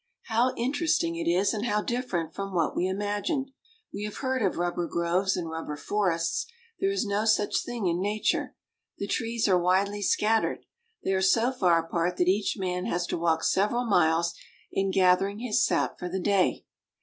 [0.23, 3.51] How interesting it is, and how different from what we imagined!
[3.93, 6.47] We have heard of rubber groves and rubber forests.
[6.79, 8.55] There is no such thing in nature.
[8.97, 10.65] The trees are widely scattered.
[11.03, 14.33] They are so far apart that each man has to walk several miles
[14.71, 16.65] in gathering his sap for the day.